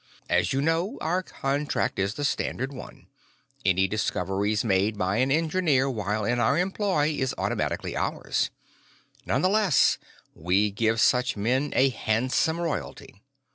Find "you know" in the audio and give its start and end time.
0.51-0.97